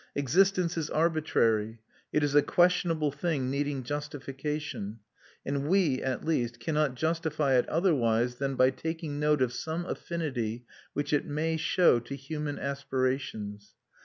[0.15, 1.77] Existence is arbitrary;
[2.11, 4.97] it is a questionable thing needing justification;
[5.45, 10.65] and we, at least, cannot justify it otherwise than by taking note of some affinity
[10.93, 13.75] which it may show to human aspirations.